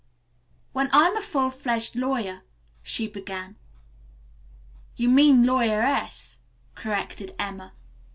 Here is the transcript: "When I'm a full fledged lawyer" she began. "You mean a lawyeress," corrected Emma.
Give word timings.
"When 0.73 0.89
I'm 0.93 1.15
a 1.15 1.21
full 1.21 1.51
fledged 1.51 1.95
lawyer" 1.95 2.41
she 2.91 3.05
began. 3.07 3.55
"You 4.95 5.09
mean 5.11 5.43
a 5.43 5.45
lawyeress," 5.45 6.39
corrected 6.73 7.35
Emma. 7.37 7.73